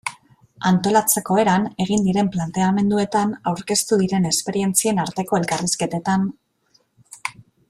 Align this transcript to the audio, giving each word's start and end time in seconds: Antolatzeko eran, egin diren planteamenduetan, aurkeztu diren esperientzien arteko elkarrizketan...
Antolatzeko 0.69 1.37
eran, 1.41 1.67
egin 1.85 2.07
diren 2.07 2.31
planteamenduetan, 2.37 3.37
aurkeztu 3.53 4.01
diren 4.03 4.27
esperientzien 4.33 5.03
arteko 5.07 5.41
elkarrizketan... 5.43 6.29